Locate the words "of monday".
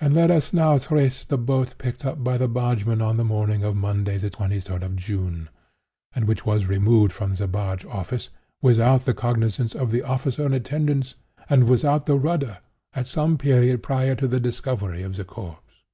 3.62-4.18